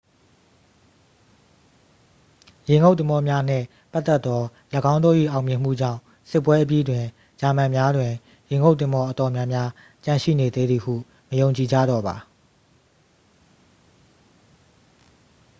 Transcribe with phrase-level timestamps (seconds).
[2.69, 4.41] ရေငုပ်သင်္ဘောများနှင့်ပတ်သက်သော
[4.93, 7.05] ၎င်းတို့၏အောင်မြင်မှုကြောင့် စစ်ပွဲအပြီးတွင်
[7.39, 8.11] ဂျာမန်များတွင်
[8.49, 9.69] ရေငုပ်သင်္ဘောအတော်များများ
[10.05, 10.93] ကျန်ရှိနေသေးသည်ဟု
[11.29, 12.15] မယုံကြည်ကြတော့ပါ